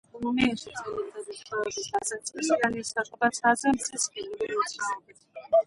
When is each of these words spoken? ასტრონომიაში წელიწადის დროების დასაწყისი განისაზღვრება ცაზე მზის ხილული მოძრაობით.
ასტრონომიაში 0.03 0.71
წელიწადის 0.79 1.43
დროების 1.49 1.91
დასაწყისი 1.97 2.59
განისაზღვრება 2.65 3.31
ცაზე 3.41 3.77
მზის 3.77 4.09
ხილული 4.17 4.53
მოძრაობით. 4.59 5.25